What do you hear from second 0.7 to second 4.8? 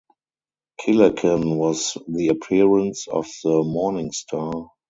Kileken was the appearance of the 'morning star'.